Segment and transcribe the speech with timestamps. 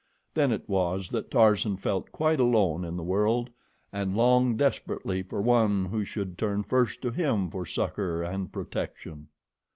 [0.33, 3.51] Then it was that Tarzan felt quite alone in the world
[3.93, 9.27] and longed desperately for one who should turn first to him for succor and protection.